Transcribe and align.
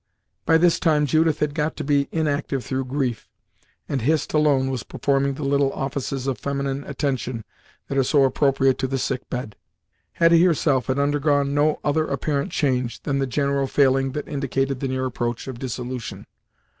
By 0.47 0.57
this 0.57 0.79
time 0.79 1.05
Judith 1.05 1.37
had 1.41 1.53
got 1.53 1.75
to 1.75 1.83
be 1.83 2.09
inactive 2.11 2.65
through 2.65 2.85
grief, 2.85 3.29
and 3.87 4.01
Hist 4.01 4.33
alone 4.33 4.71
was 4.71 4.81
performing 4.81 5.35
the 5.35 5.43
little 5.43 5.71
offices 5.73 6.25
of 6.25 6.39
feminine 6.39 6.83
attention 6.85 7.43
that 7.87 7.99
are 7.99 8.03
so 8.03 8.23
appropriate 8.23 8.79
to 8.79 8.87
the 8.87 8.97
sick 8.97 9.29
bed. 9.29 9.55
Hetty 10.13 10.43
herself 10.43 10.87
had 10.87 10.97
undergone 10.97 11.53
no 11.53 11.79
other 11.83 12.07
apparent 12.07 12.51
change 12.51 13.03
than 13.03 13.19
the 13.19 13.27
general 13.27 13.67
failing 13.67 14.13
that 14.13 14.27
indicated 14.27 14.79
the 14.79 14.87
near 14.87 15.05
approach 15.05 15.47
of 15.47 15.59
dissolution. 15.59 16.25